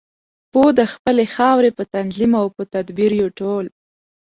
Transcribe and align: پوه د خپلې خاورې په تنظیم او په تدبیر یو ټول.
پوه 0.51 0.69
د 0.79 0.81
خپلې 0.93 1.25
خاورې 1.35 1.69
په 1.77 1.83
تنظیم 1.95 2.31
او 2.41 2.47
په 2.55 2.63
تدبیر 2.73 3.11
یو 3.21 3.29
ټول. 3.39 3.65